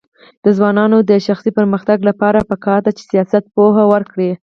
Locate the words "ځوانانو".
0.57-0.97